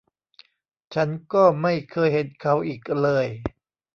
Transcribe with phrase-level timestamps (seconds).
[0.93, 3.25] ฉันก็ไม่เคยเห็นเขาอีกเลย